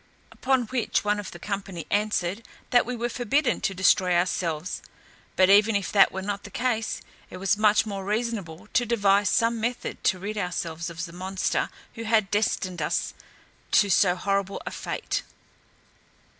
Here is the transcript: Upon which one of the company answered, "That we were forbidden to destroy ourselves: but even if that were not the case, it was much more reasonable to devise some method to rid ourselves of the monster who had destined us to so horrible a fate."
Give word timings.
Upon 0.31 0.63
which 0.63 1.03
one 1.03 1.19
of 1.19 1.29
the 1.29 1.37
company 1.37 1.85
answered, 1.91 2.41
"That 2.71 2.87
we 2.87 2.95
were 2.95 3.07
forbidden 3.07 3.61
to 3.61 3.75
destroy 3.75 4.15
ourselves: 4.15 4.81
but 5.35 5.47
even 5.47 5.75
if 5.75 5.91
that 5.91 6.11
were 6.11 6.23
not 6.23 6.43
the 6.43 6.49
case, 6.49 7.03
it 7.29 7.37
was 7.37 7.55
much 7.55 7.85
more 7.85 8.03
reasonable 8.03 8.67
to 8.73 8.83
devise 8.83 9.29
some 9.29 9.61
method 9.61 10.03
to 10.05 10.17
rid 10.17 10.39
ourselves 10.39 10.89
of 10.89 11.05
the 11.05 11.13
monster 11.13 11.69
who 11.93 12.05
had 12.05 12.31
destined 12.31 12.81
us 12.81 13.13
to 13.73 13.91
so 13.91 14.15
horrible 14.15 14.59
a 14.65 14.71
fate." 14.71 15.21